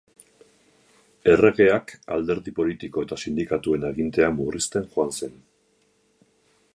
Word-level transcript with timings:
Erregeak 1.33 1.93
alderdi 2.15 2.55
politiko 2.61 3.05
eta 3.07 3.19
sindikatuen 3.27 3.87
agintea 3.93 4.31
murrizten 4.39 4.89
joan 4.97 5.17
zen. 5.21 5.37